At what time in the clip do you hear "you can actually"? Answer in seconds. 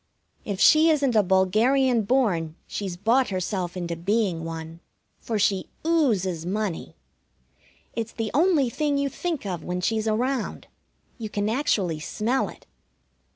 11.19-11.99